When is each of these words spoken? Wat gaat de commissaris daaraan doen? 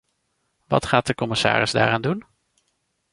Wat 0.67 0.85
gaat 0.85 1.05
de 1.05 1.15
commissaris 1.15 1.71
daaraan 1.71 2.01
doen? 2.01 2.25